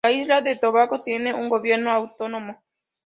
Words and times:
La 0.03 0.11
isla 0.11 0.41
de 0.41 0.55
Tobago 0.55 0.97
tiene 0.97 1.31
un 1.35 1.47
gobierno 1.47 1.91
autónomo. 1.91 2.63